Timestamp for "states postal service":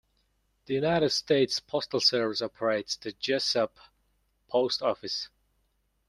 1.11-2.41